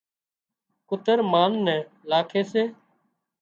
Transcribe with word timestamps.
ڪُتر 0.89 1.19
مال 1.31 1.51
نين 1.65 1.81
لاکي 2.09 2.41
سي 2.51 2.63